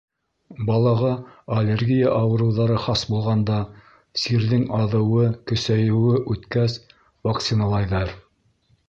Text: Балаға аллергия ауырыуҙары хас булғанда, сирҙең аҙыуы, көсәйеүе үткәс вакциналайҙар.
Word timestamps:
Балаға 0.67 1.09
аллергия 1.57 2.07
ауырыуҙары 2.21 2.77
хас 2.85 3.03
булғанда, 3.11 3.57
сирҙең 4.21 4.63
аҙыуы, 4.79 5.29
көсәйеүе 5.53 6.23
үткәс 6.37 6.79
вакциналайҙар. 7.29 8.17